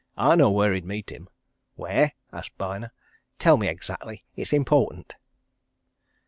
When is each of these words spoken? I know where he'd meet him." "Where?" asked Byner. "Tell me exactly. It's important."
I 0.17 0.35
know 0.35 0.49
where 0.49 0.73
he'd 0.73 0.83
meet 0.83 1.11
him." 1.11 1.29
"Where?" 1.75 2.13
asked 2.33 2.57
Byner. 2.57 2.91
"Tell 3.37 3.55
me 3.55 3.67
exactly. 3.67 4.23
It's 4.35 4.51
important." 4.51 5.13